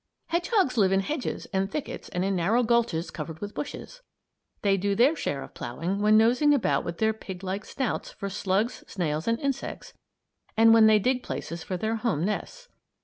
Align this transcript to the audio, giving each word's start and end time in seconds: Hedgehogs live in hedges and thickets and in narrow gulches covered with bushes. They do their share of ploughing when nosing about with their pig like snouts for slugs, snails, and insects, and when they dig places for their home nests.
Hedgehogs 0.29 0.77
live 0.77 0.91
in 0.91 1.01
hedges 1.01 1.45
and 1.53 1.69
thickets 1.69 2.09
and 2.09 2.25
in 2.25 2.35
narrow 2.35 2.63
gulches 2.63 3.11
covered 3.11 3.39
with 3.39 3.53
bushes. 3.53 4.01
They 4.63 4.75
do 4.75 4.95
their 4.95 5.15
share 5.15 5.43
of 5.43 5.53
ploughing 5.53 5.99
when 6.01 6.17
nosing 6.17 6.55
about 6.55 6.83
with 6.83 6.97
their 6.97 7.13
pig 7.13 7.43
like 7.43 7.63
snouts 7.65 8.09
for 8.11 8.27
slugs, 8.27 8.83
snails, 8.87 9.27
and 9.27 9.39
insects, 9.39 9.93
and 10.57 10.73
when 10.73 10.87
they 10.87 10.97
dig 10.97 11.21
places 11.21 11.61
for 11.61 11.77
their 11.77 11.97
home 11.97 12.25
nests. 12.25 12.67